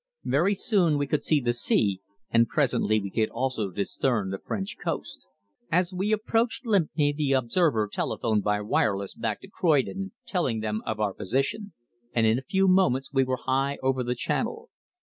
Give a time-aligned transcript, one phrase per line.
[0.23, 2.01] Very soon we could see the sea,
[2.31, 5.27] and presently we could also discern the French coast.
[5.71, 10.99] As we approached Lympne the observer telephoned by wireless back to Croydon telling them of
[10.99, 11.73] our position,
[12.13, 14.69] and in a few moments we were high over the Channel.